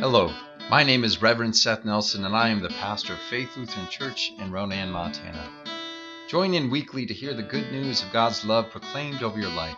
[0.00, 0.32] Hello,
[0.70, 4.32] my name is Reverend Seth Nelson, and I am the pastor of Faith Lutheran Church
[4.38, 5.46] in Ronan, Montana.
[6.26, 9.76] Join in weekly to hear the good news of God's love proclaimed over your life.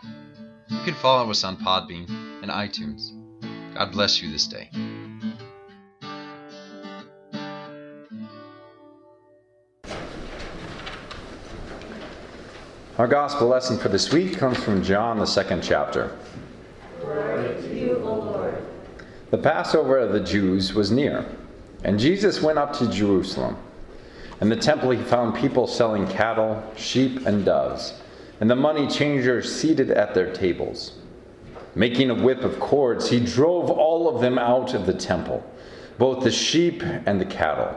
[0.69, 2.08] You can follow us on Podbean
[2.40, 3.11] and iTunes.
[3.74, 4.71] God bless you this day.
[12.96, 16.16] Our gospel lesson for this week comes from John, the second chapter.
[19.33, 21.24] The Passover of the Jews was near,
[21.84, 23.56] and Jesus went up to Jerusalem.
[24.42, 27.95] In the temple, he found people selling cattle, sheep, and doves,
[28.42, 30.98] and the money changers seated at their tables.
[31.74, 35.42] Making a whip of cords, he drove all of them out of the temple,
[35.96, 37.74] both the sheep and the cattle.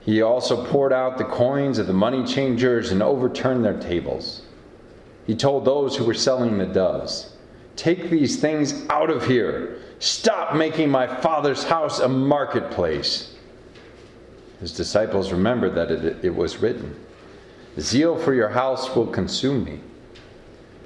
[0.00, 4.40] He also poured out the coins of the money changers and overturned their tables.
[5.26, 7.34] He told those who were selling the doves,
[7.76, 9.77] Take these things out of here.
[10.00, 13.34] Stop making my father's house a marketplace.
[14.60, 16.94] His disciples remembered that it, it was written,
[17.78, 19.80] Zeal for your house will consume me.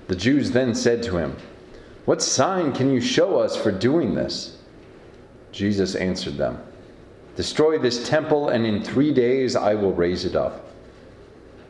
[0.08, 1.36] The Jews then said to him,
[2.04, 4.58] What sign can you show us for doing this?
[5.52, 6.58] Jesus answered them,
[7.36, 10.66] Destroy this temple, and in three days I will raise it up.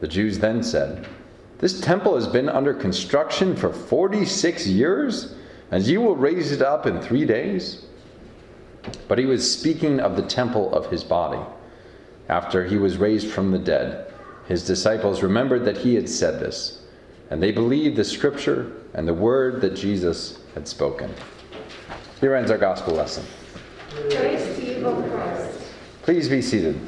[0.01, 1.07] The Jews then said,
[1.59, 5.35] This temple has been under construction for 46 years,
[5.73, 7.87] and you will raise it up in three days?
[9.09, 11.41] But he was speaking of the temple of his body.
[12.29, 14.13] After he was raised from the dead,
[14.47, 16.83] his disciples remembered that he had said this,
[17.31, 21.13] and they believed the scripture and the word that Jesus had spoken.
[22.21, 23.25] Here ends our gospel lesson.
[23.89, 25.59] Praise to you, O Christ.
[26.03, 26.79] Please be seated.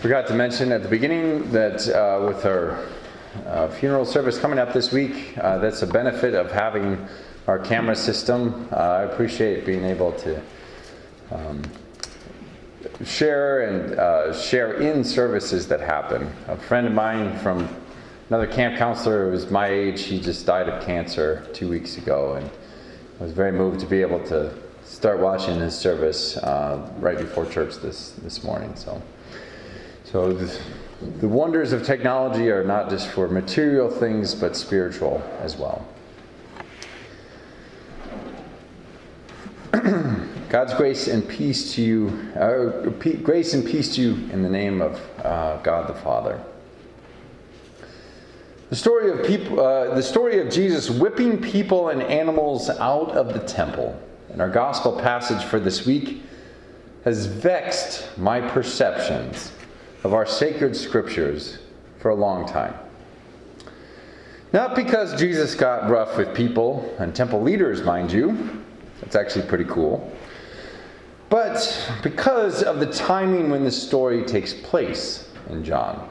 [0.00, 2.86] Forgot to mention at the beginning that uh, with our
[3.46, 7.06] uh, funeral service coming up this week, uh, that's a benefit of having
[7.46, 8.68] our camera system.
[8.72, 10.42] Uh, I appreciate being able to
[11.30, 11.62] um,
[13.04, 16.30] share and uh, share in services that happen.
[16.48, 17.68] A friend of mine from
[18.28, 22.34] another camp counselor who was my age, he just died of cancer two weeks ago,
[22.34, 22.50] and
[23.20, 27.46] I was very moved to be able to start watching his service uh, right before
[27.46, 28.74] church this this morning.
[28.74, 29.02] So,
[30.04, 30.58] so the,
[31.00, 35.86] the wonders of technology are not just for material things, but spiritual as well.
[40.48, 42.88] God's grace and peace to you, uh,
[43.22, 46.42] grace and peace to you in the name of uh, God the Father.
[48.70, 53.34] The story of people, uh, the story of Jesus whipping people and animals out of
[53.34, 53.98] the temple,
[54.32, 56.22] in our gospel passage for this week,
[57.04, 59.52] has vexed my perceptions
[60.08, 61.58] of our sacred scriptures
[61.98, 62.72] for a long time.
[64.54, 68.64] Not because Jesus got rough with people and temple leaders, mind you,
[69.02, 70.10] that's actually pretty cool,
[71.28, 76.08] but because of the timing when this story takes place in John.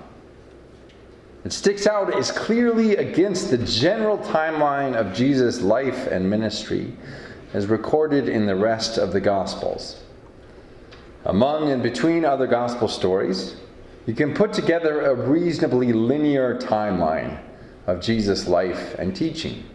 [1.43, 6.93] It sticks out as clearly against the general timeline of Jesus' life and ministry
[7.55, 10.03] as recorded in the rest of the Gospels.
[11.25, 13.55] Among and between other Gospel stories,
[14.07, 17.40] you can put together a reasonably linear timeline
[17.85, 19.66] of Jesus' life and teaching.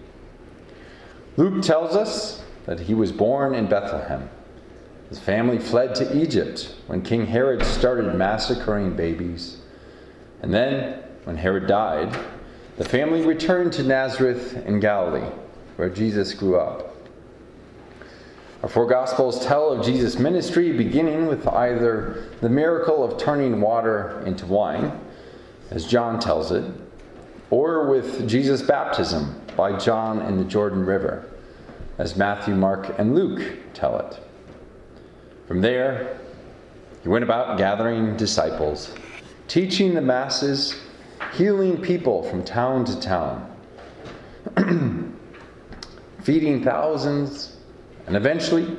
[1.37, 4.29] Luke tells us that he was born in Bethlehem.
[5.11, 9.59] His family fled to Egypt when King Herod started massacring babies.
[10.41, 12.19] And then, when Herod died,
[12.79, 15.31] the family returned to Nazareth in Galilee,
[15.77, 16.92] where Jesus grew up.
[18.63, 24.23] Our four Gospels tell of Jesus' ministry, beginning with either the miracle of turning water
[24.25, 25.01] into wine,
[25.73, 26.65] as John tells it,
[27.51, 31.29] or with Jesus' baptism by John in the Jordan River,
[31.99, 33.43] as Matthew, Mark, and Luke
[33.75, 34.21] tell it.
[35.49, 36.21] From there,
[37.03, 38.95] he went about gathering disciples,
[39.49, 40.79] teaching the masses,
[41.35, 43.57] healing people from town to town,
[46.23, 47.57] feeding thousands
[48.13, 48.77] and eventually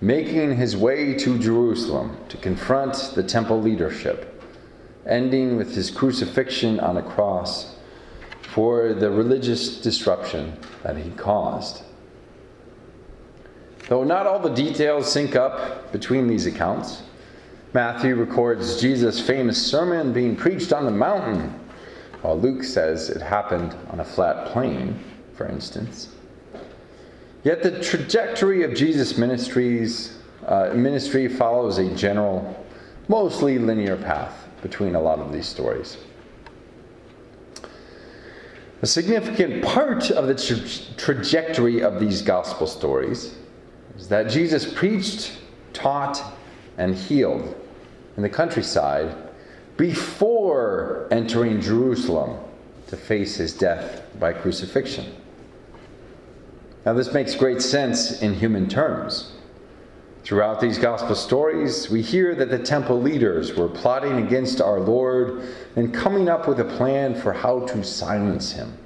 [0.00, 4.42] making his way to Jerusalem to confront the temple leadership,
[5.06, 7.76] ending with his crucifixion on a cross
[8.42, 11.84] for the religious disruption that he caused.
[13.88, 17.04] Though not all the details sync up between these accounts,
[17.74, 21.60] Matthew records Jesus' famous sermon being preached on the mountain,
[22.22, 24.98] while Luke says it happened on a flat plain,
[25.34, 26.13] for instance.
[27.44, 32.64] Yet the trajectory of Jesus' ministries, uh, ministry follows a general,
[33.06, 35.98] mostly linear path between a lot of these stories.
[38.80, 43.34] A significant part of the tra- trajectory of these gospel stories
[43.96, 45.38] is that Jesus preached,
[45.74, 46.22] taught,
[46.78, 47.54] and healed
[48.16, 49.14] in the countryside
[49.76, 52.38] before entering Jerusalem
[52.86, 55.14] to face his death by crucifixion.
[56.84, 59.32] Now, this makes great sense in human terms.
[60.22, 65.54] Throughout these gospel stories, we hear that the temple leaders were plotting against our Lord
[65.76, 68.76] and coming up with a plan for how to silence him,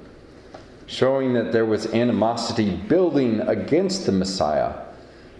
[0.85, 4.73] showing that there was animosity building against the Messiah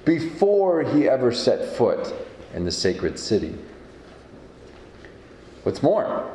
[0.06, 2.14] before he ever set foot
[2.54, 3.56] in the sacred city.
[5.64, 6.32] What's more,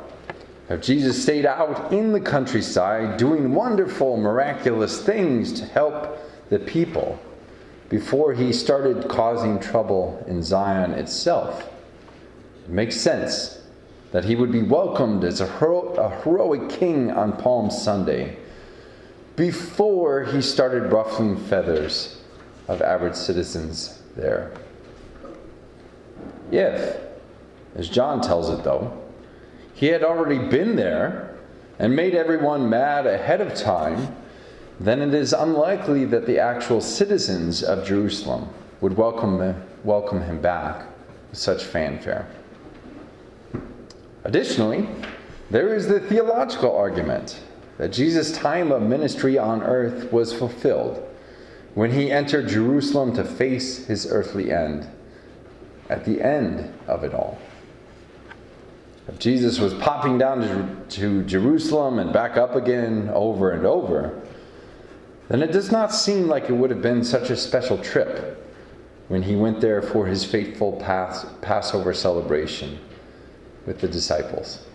[0.69, 6.17] if Jesus stayed out in the countryside doing wonderful, miraculous things to help
[6.49, 7.19] the people
[7.89, 11.71] before he started causing trouble in Zion itself,
[12.63, 13.61] it makes sense
[14.11, 18.37] that he would be welcomed as a, hero- a heroic king on Palm Sunday
[19.35, 22.21] before he started ruffling feathers
[22.67, 24.51] of average citizens there.
[26.51, 26.97] If,
[27.75, 29.04] as John tells it though,
[29.75, 31.35] he had already been there
[31.77, 34.15] and made everyone mad ahead of time,
[34.79, 38.49] then it is unlikely that the actual citizens of Jerusalem
[38.79, 40.85] would welcome, welcome him back
[41.29, 42.25] with such fanfare.
[44.23, 44.87] Additionally,
[45.51, 47.41] there is the theological argument
[47.77, 51.05] that Jesus' time of ministry on earth was fulfilled
[51.73, 54.87] when he entered Jerusalem to face his earthly end,
[55.89, 57.37] at the end of it all.
[59.07, 64.19] If Jesus was popping down to, to Jerusalem and back up again over and over,
[65.27, 68.41] then it does not seem like it would have been such a special trip
[69.07, 72.79] when he went there for his fateful Pass, Passover celebration
[73.67, 74.65] with the disciples.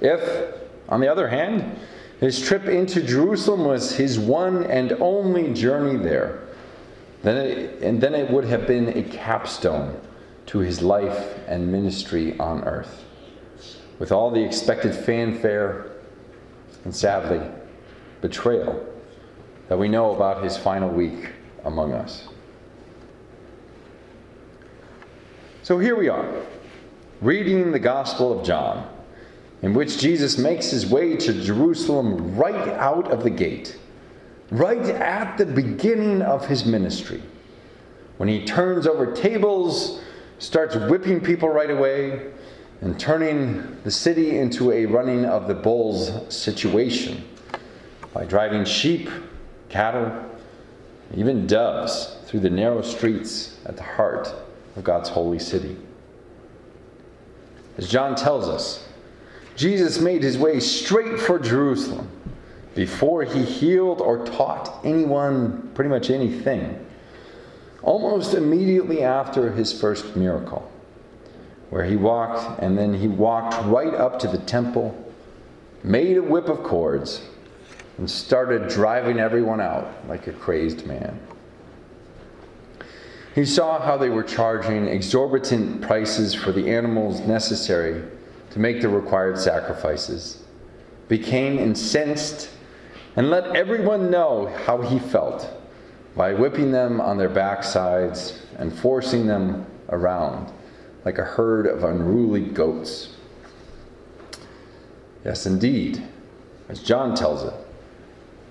[0.00, 0.54] If,
[0.88, 1.78] on the other hand,
[2.20, 6.40] his trip into Jerusalem was his one and only journey there,
[7.22, 9.98] then it, and then it would have been a capstone
[10.50, 13.04] to his life and ministry on earth,
[14.00, 15.92] with all the expected fanfare
[16.84, 17.40] and sadly,
[18.20, 18.84] betrayal
[19.68, 21.30] that we know about his final week
[21.64, 22.26] among us.
[25.62, 26.28] So here we are,
[27.20, 28.92] reading the Gospel of John,
[29.62, 33.78] in which Jesus makes his way to Jerusalem right out of the gate,
[34.50, 37.22] right at the beginning of his ministry,
[38.16, 40.00] when he turns over tables,
[40.40, 42.32] starts whipping people right away,
[42.80, 47.22] and turning the city into a running of the bulls situation
[48.14, 49.10] by driving sheep
[49.68, 50.10] cattle,
[51.14, 54.34] even doves through the narrow streets at the heart
[54.76, 55.76] of God's holy city.
[57.76, 58.88] As John tells us,
[59.56, 62.08] Jesus made his way straight for Jerusalem
[62.74, 66.86] before he healed or taught anyone pretty much anything.
[67.82, 70.70] Almost immediately after his first miracle,
[71.70, 74.94] where he walked and then he walked right up to the temple,
[75.82, 77.22] made a whip of cords,
[77.96, 81.18] and started driving everyone out like a crazed man.
[83.34, 88.02] He saw how they were charging exorbitant prices for the animals necessary
[88.50, 90.42] to make the required sacrifices,
[91.08, 92.50] became incensed,
[93.16, 95.59] and let everyone know how he felt
[96.16, 100.52] by whipping them on their backsides and forcing them around
[101.04, 103.16] like a herd of unruly goats.
[105.24, 106.02] Yes, indeed,
[106.68, 107.54] as John tells it,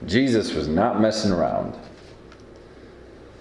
[0.06, 1.78] Jesus was not messing around.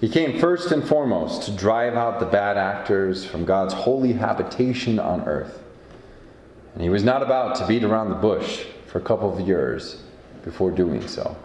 [0.00, 4.98] He came first and foremost to drive out the bad actors from God's holy habitation
[4.98, 5.62] on earth.
[6.74, 10.02] And he was not about to beat around the bush for a couple of years
[10.44, 11.36] before doing so.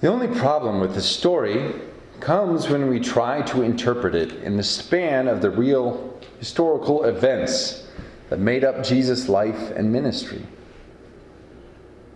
[0.00, 1.74] The only problem with the story
[2.20, 7.84] comes when we try to interpret it in the span of the real historical events
[8.28, 10.46] that made up Jesus' life and ministry.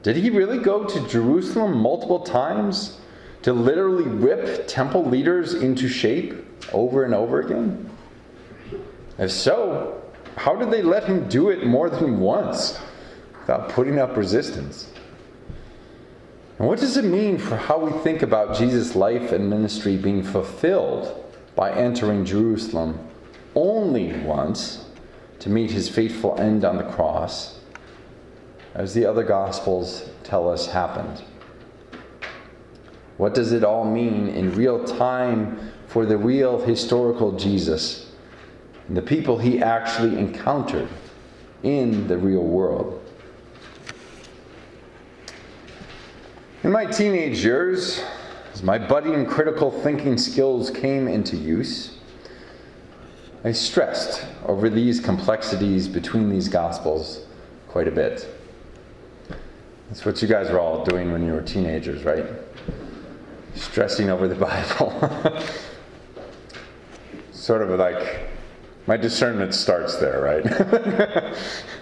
[0.05, 3.01] Did he really go to Jerusalem multiple times
[3.43, 6.35] to literally rip temple leaders into shape
[6.73, 7.91] over and over again?
[9.19, 10.01] If so,
[10.37, 12.79] how did they let him do it more than once
[13.41, 14.92] without putting up resistance?
[16.59, 20.23] And what does it mean for how we think about Jesus' life and ministry being
[20.23, 22.99] fulfilled by entering Jerusalem
[23.55, 24.85] only once
[25.41, 27.59] to meet his fateful end on the cross
[28.75, 31.23] as the other Gospels tell us happened.
[33.17, 38.11] What does it all mean in real time for the real historical Jesus
[38.89, 40.89] and the people he actually encountered
[41.63, 42.99] in the real world.
[46.65, 48.05] In my teenage years,
[48.53, 51.99] as my budding critical thinking skills came into use,
[53.43, 57.27] I stressed over these complexities between these gospels
[57.67, 58.29] quite a bit.
[59.89, 62.27] That's what you guys were all doing when you were teenagers, right?
[63.57, 65.43] Stressing over the Bible.
[67.33, 68.29] sort of like
[68.87, 71.35] my discernment starts there, right?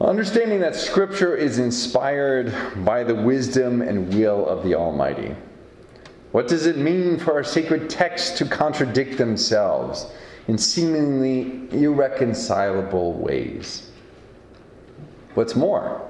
[0.00, 5.34] Understanding that Scripture is inspired by the wisdom and will of the Almighty.
[6.30, 10.06] What does it mean for our sacred texts to contradict themselves
[10.46, 13.90] in seemingly irreconcilable ways?
[15.34, 16.08] What's more,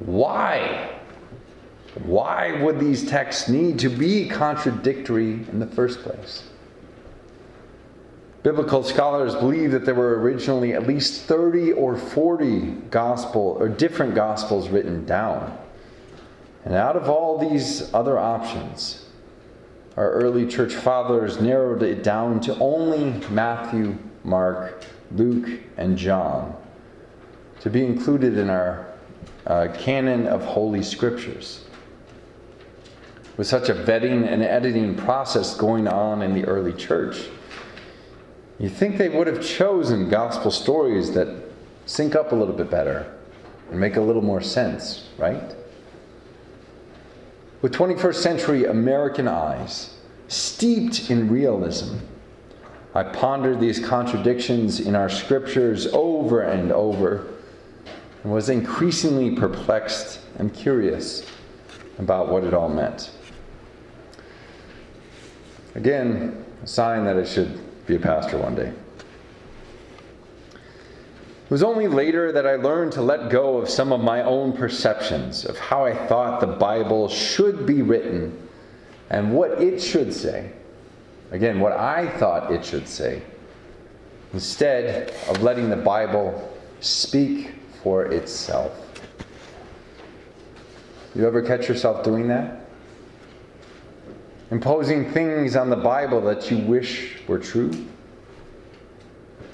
[0.00, 0.98] why?
[2.02, 6.42] Why would these texts need to be contradictory in the first place?
[8.42, 14.14] Biblical scholars believe that there were originally at least 30 or 40 gospel or different
[14.14, 15.56] gospels written down.
[16.64, 19.06] And out of all these other options,
[19.96, 26.54] our early church fathers narrowed it down to only Matthew, Mark, Luke, and John
[27.60, 28.86] to be included in our
[29.46, 31.64] uh, canon of Holy Scriptures.
[33.36, 37.28] With such a vetting and editing process going on in the early church,
[38.58, 41.44] you think they would have chosen gospel stories that
[41.86, 43.14] sync up a little bit better
[43.70, 45.54] and make a little more sense, right?
[47.62, 49.96] With 21st century American eyes,
[50.28, 51.98] steeped in realism,
[52.94, 57.26] I pondered these contradictions in our scriptures over and over
[58.24, 61.24] and was increasingly perplexed and curious
[61.98, 63.10] about what it all meant.
[65.74, 68.70] Again, a sign that I should be a pastor one day.
[70.52, 74.52] It was only later that I learned to let go of some of my own
[74.52, 78.46] perceptions of how I thought the Bible should be written
[79.08, 80.52] and what it should say.
[81.30, 83.22] Again, what I thought it should say.
[84.34, 87.52] Instead of letting the Bible speak
[87.82, 88.72] for itself.
[91.14, 92.67] You ever catch yourself doing that?
[94.50, 97.70] Imposing things on the Bible that you wish were true.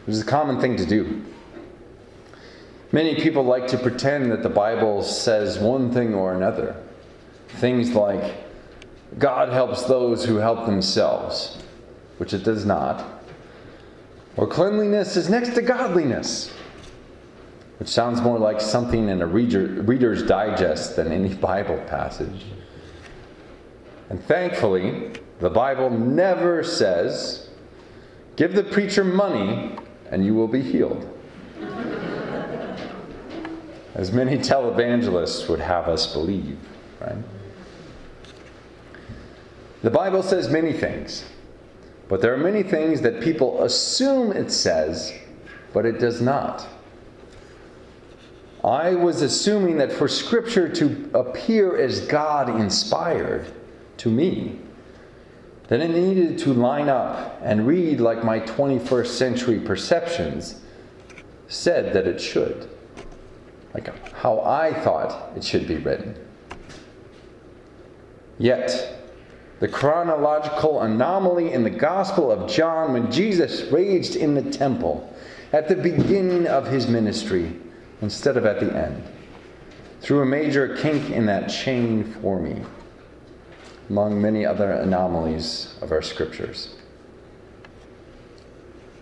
[0.06, 1.24] This is a common thing to do.
[2.92, 6.76] Many people like to pretend that the Bible says one thing or another.
[7.48, 8.34] Things like,
[9.18, 11.58] God helps those who help themselves,
[12.18, 13.22] which it does not.
[14.36, 16.52] Or cleanliness is next to godliness,
[17.78, 22.44] which sounds more like something in a reader, Reader's Digest than any Bible passage.
[24.10, 27.48] And thankfully, the Bible never says,
[28.36, 29.76] give the preacher money
[30.10, 31.08] and you will be healed.
[33.94, 36.58] As many televangelists would have us believe,
[37.00, 37.16] right?
[39.82, 41.24] The Bible says many things,
[42.08, 45.12] but there are many things that people assume it says,
[45.72, 46.66] but it does not.
[48.64, 53.52] I was assuming that for Scripture to appear as God inspired,
[54.04, 54.58] to me.
[55.68, 60.60] That it needed to line up and read like my 21st century perceptions
[61.48, 62.68] said that it should,
[63.72, 66.14] like how I thought it should be written.
[68.38, 69.06] Yet,
[69.60, 75.10] the chronological anomaly in the Gospel of John when Jesus raged in the temple
[75.50, 77.56] at the beginning of his ministry
[78.02, 79.02] instead of at the end,
[80.02, 82.60] threw a major kink in that chain for me
[83.88, 86.74] among many other anomalies of our scriptures.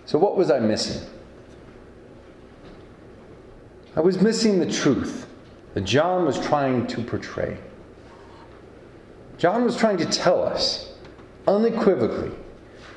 [0.05, 1.09] So, what was I missing?
[3.95, 5.27] I was missing the truth
[5.75, 7.59] that John was trying to portray.
[9.39, 10.93] John was trying to tell us
[11.47, 12.33] unequivocally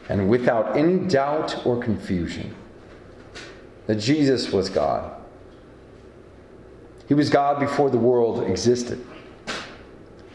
[0.10, 2.56] and without any doubt or confusion
[3.88, 5.12] that Jesus was God.
[7.08, 9.06] He was God before the world existed.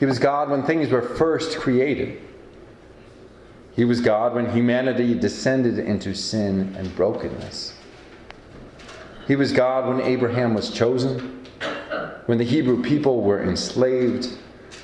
[0.00, 2.23] He was God when things were first created.
[3.76, 7.75] He was God when humanity descended into sin and brokenness.
[9.28, 11.47] He was God when Abraham was chosen,
[12.25, 14.38] when the Hebrew people were enslaved,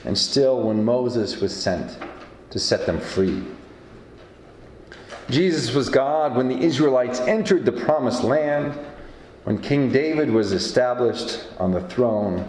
[0.05, 1.97] and still when Moses was sent
[2.51, 3.43] to set them free.
[5.31, 8.79] Jesus was God when the Israelites entered the promised land,
[9.45, 12.47] when King David was established on the throne,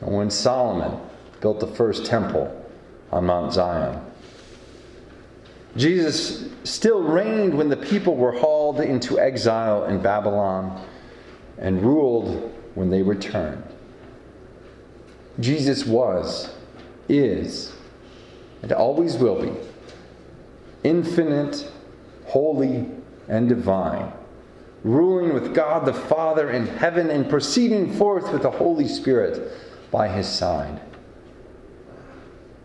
[0.00, 1.00] and when Solomon
[1.40, 2.64] built the first temple
[3.12, 4.00] on Mount Zion.
[5.76, 10.82] Jesus still reigned when the people were hauled into exile in Babylon
[11.58, 13.62] and ruled when they returned.
[15.38, 16.54] Jesus was,
[17.08, 17.74] is,
[18.62, 19.52] and always will be
[20.82, 21.70] infinite,
[22.26, 22.88] holy,
[23.28, 24.12] and divine,
[24.84, 29.52] ruling with God the Father in heaven and proceeding forth with the Holy Spirit
[29.90, 30.80] by his side.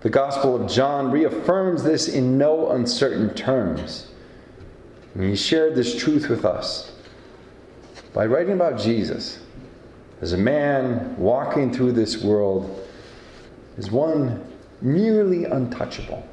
[0.01, 4.07] The Gospel of John reaffirms this in no uncertain terms.
[5.13, 6.91] And he shared this truth with us
[8.11, 9.39] by writing about Jesus
[10.19, 12.87] as a man walking through this world
[13.77, 14.43] as one
[14.81, 16.27] nearly untouchable.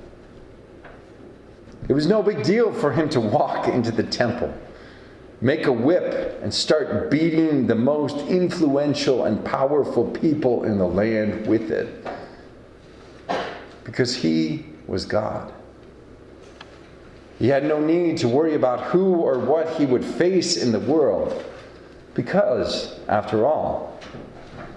[1.89, 4.53] It was no big deal for him to walk into the temple,
[5.43, 11.47] make a whip, and start beating the most influential and powerful people in the land
[11.47, 12.07] with it
[13.89, 15.51] because he was God.
[17.39, 20.81] He had no need to worry about who or what he would face in the
[20.81, 21.43] world
[22.13, 23.99] because, after all,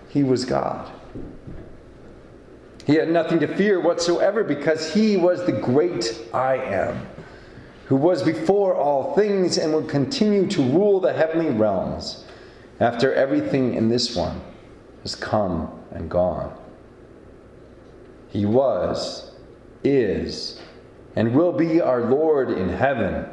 [0.07, 0.89] he was God.
[2.85, 7.05] He had nothing to fear whatsoever because he was the great I am,
[7.87, 12.23] who was before all things and would continue to rule the heavenly realms
[12.79, 14.39] after everything in this one
[15.01, 16.57] has come and gone.
[18.31, 19.31] He was,
[19.83, 20.59] is,
[21.15, 23.25] and will be our Lord in heaven.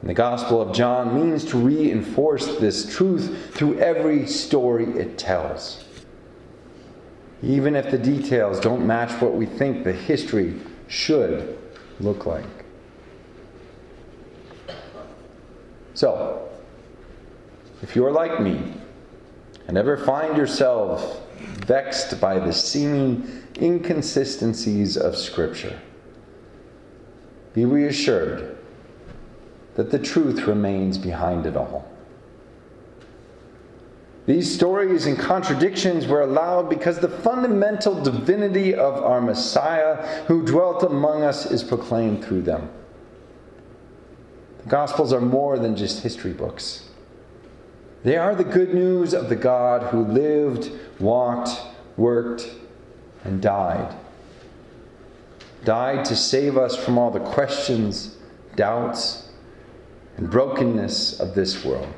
[0.00, 5.84] And the Gospel of John means to reinforce this truth through every story it tells.
[7.42, 11.58] Even if the details don't match what we think the history should
[12.00, 12.44] look like.
[15.94, 16.48] So,
[17.82, 18.72] if you're like me
[19.66, 25.78] and ever find yourself vexed by the seeming inconsistencies of Scripture.
[27.54, 28.56] Be reassured
[29.74, 31.90] that the truth remains behind it all.
[34.26, 40.82] These stories and contradictions were allowed because the fundamental divinity of our Messiah who dwelt
[40.82, 42.68] among us is proclaimed through them.
[44.64, 46.87] The Gospels are more than just history books.
[48.08, 51.60] They are the good news of the God who lived, walked,
[51.98, 52.50] worked,
[53.22, 53.94] and died.
[55.66, 58.16] Died to save us from all the questions,
[58.56, 59.28] doubts,
[60.16, 61.92] and brokenness of this world.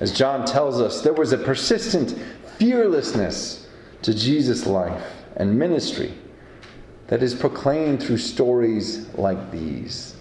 [0.00, 2.18] As John tells us, there was a persistent
[2.58, 3.68] fearlessness
[4.02, 6.12] to Jesus' life and ministry
[7.06, 10.16] that is proclaimed through stories like these.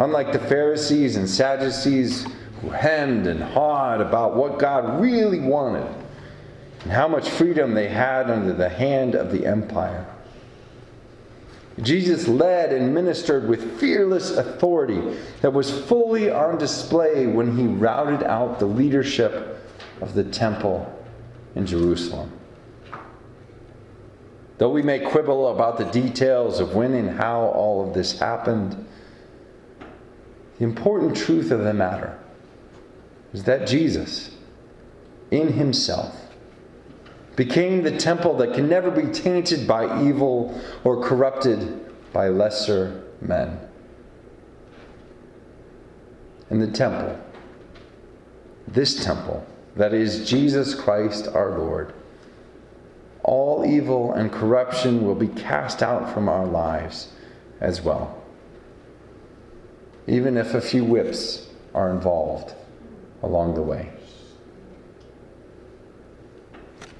[0.00, 2.26] Unlike the Pharisees and Sadducees
[2.60, 5.86] who hemmed and hawed about what God really wanted,
[6.82, 10.06] and how much freedom they had under the hand of the empire.
[11.82, 18.22] Jesus led and ministered with fearless authority that was fully on display when he routed
[18.22, 19.62] out the leadership
[20.00, 20.90] of the temple
[21.54, 22.30] in Jerusalem.
[24.58, 28.86] Though we may quibble about the details of when and how all of this happened,
[30.60, 32.18] the important truth of the matter
[33.32, 34.30] is that Jesus,
[35.30, 36.14] in himself,
[37.34, 43.58] became the temple that can never be tainted by evil or corrupted by lesser men.
[46.50, 47.18] And the temple,
[48.68, 49.46] this temple,
[49.76, 51.94] that is Jesus Christ our Lord,
[53.22, 57.08] all evil and corruption will be cast out from our lives
[57.62, 58.20] as well.
[60.06, 62.54] Even if a few whips are involved
[63.22, 63.90] along the way.